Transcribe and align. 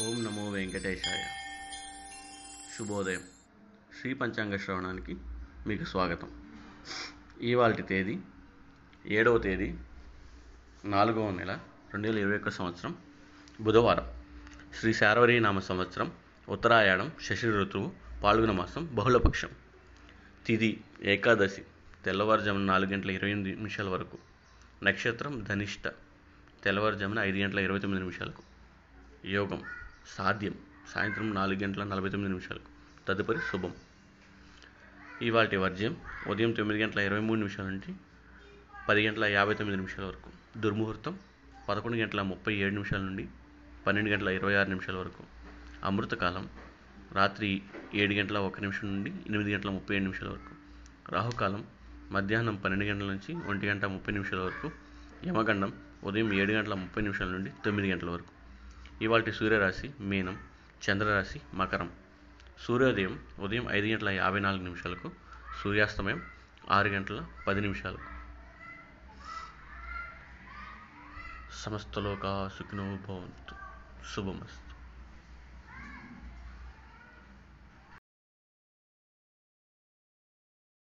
ఓం 0.00 0.24
నమో 0.24 0.50
వెంకటేశాయ. 0.50 1.24
శుభోదయం. 2.78 3.20
శ్రీ 4.00 4.14
పంచాంగ 4.14 4.56
శ్రవణానికి 4.56 5.16
మీకు 5.66 5.84
స్వాగతం. 5.84 6.50
ఇవాళ 7.40 7.72
తేదీ 7.72 8.18
ఏడవ 9.06 9.38
తేదీ 9.38 9.74
నాలుగవ 10.84 11.30
నెల 11.30 11.52
రెండు 11.92 12.08
వేల 12.08 12.18
ఇరవై 12.18 12.36
ఒక్క 12.36 12.48
సంవత్సరం 12.48 12.96
బుధవారం. 13.60 14.06
శ్రీ 14.80 14.92
శార్వరీ 14.92 15.40
నామ 15.40 15.58
సంవత్సరం 15.58 16.12
ఉత్తరాయణం 16.48 17.12
శశి 17.22 17.50
ఋతువు 17.50 17.92
పాల్గొన 18.24 18.50
మాసం 18.50 18.94
బహుళపక్షం. 18.94 19.50
తిది 20.46 20.84
ఏకాదశి 21.02 21.62
తెల్లవారుజామున 22.04 22.62
నాలుగు 22.62 22.92
గంటల 22.92 23.10
ఇరవై 23.10 23.30
ఎనిమిది 23.30 23.56
నిమిషాల 23.56 23.88
వరకు. 23.88 24.18
నక్షత్రం 24.82 25.44
ధనిష్ట 25.48 25.88
తెల్లవారుజామున 26.64 27.18
ఐదు 27.18 27.36
గంటల 27.36 27.58
ఇరవై 27.58 27.78
తొమ్మిది 27.78 28.04
నిమిషాలకు. 28.04 28.42
యోగం. 29.24 29.62
సాధ్యం. 30.16 30.54
సాయంత్రం 30.94 31.34
నాలుగు 31.34 31.62
గంటల 31.62 31.84
నలభై 31.84 32.08
తొమ్మిది 32.08 32.34
నిమిషాలకు 32.34 32.68
తదుపరి 33.08 33.38
శుభం. 33.38 33.72
ఇవాటి 35.22 35.56
వర్జ్యం 35.56 35.96
ఉదయం 36.26 36.52
తొమ్మిది 36.52 36.82
గంటల 36.82 37.00
ఇరవై 37.00 37.20
మూడు 37.20 37.38
నిమిషాల 37.38 37.66
నుంచి 37.66 37.94
పది 38.88 39.06
గంటల 39.06 39.24
యాభై 39.24 39.54
తొమ్మిది 39.54 39.76
నిమిషాల 39.76 40.04
వరకు. 40.04 40.60
దుర్ముహూర్తం 40.60 41.18
పదకొండు 41.68 41.96
గంటల 41.96 42.22
ముప్పై 42.22 42.54
ఏడు 42.54 42.72
నిమిషాల 42.72 43.00
నుండి 43.00 43.28
పన్నెండు 43.86 44.10
గంటల 44.10 44.28
ఇరవై 44.28 44.54
ఆరు 44.54 44.68
నిమిషాల 44.68 44.96
వరకు. 44.96 45.24
అమృతకాలం 45.84 46.48
రాత్రి 47.12 47.62
ఏడు 47.94 48.14
గంటల 48.14 48.38
ఒక 48.38 48.60
నిమిషం 48.60 48.94
నుండి 48.94 49.10
ఎనిమిది 49.10 49.54
గంటల 49.54 49.70
ముప్పై 49.70 49.94
ఏడు 49.94 50.04
నిమిషాల 50.04 50.28
వరకు. 50.28 50.54
రాహుకాలం 51.12 51.64
మధ్యాహ్నం 52.10 52.56
పన్నెండు 52.56 52.84
గంటల 52.84 53.06
నుంచి 53.06 53.48
ఒంటి 53.48 53.66
గంట 53.66 53.84
ముప్పై 53.84 54.12
నిమిషాల 54.12 54.40
వరకు. 54.40 54.70
యమగండం 55.26 55.72
ఉదయం 56.04 56.32
ఏడు 56.32 56.52
గంటల 56.52 56.74
ముప్పై 56.74 57.02
నిమిషాల 57.02 57.28
నుండి 57.28 57.50
తొమ్మిది 57.64 57.92
గంటల 57.92 58.10
వరకు. 58.10 58.37
ఇవాళ 59.02 59.30
సూర్యరాశి 59.30 59.94
మీనం 60.00 60.38
చంద్రరాశి 60.90 61.40
మకరం. 61.54 61.92
సూర్యోదయం 62.60 63.20
ఉదయం 63.38 63.66
ఐదు 63.70 63.86
గంటల 63.86 64.08
యాభై 64.08 64.40
నాలుగు 64.40 64.62
నిమిషాలకు 64.62 65.12
సూర్యాస్తమయం 65.64 66.22
ఆరు 66.70 66.88
గంటల 66.88 67.26
పది 67.46 67.60
నిమిషాలకు. 67.60 68.18
సమస్తలోకా 71.52 72.50
సుఖినో 72.58 72.98
భవంతు. 73.08 73.54
శుభమస్తు. 74.14 74.67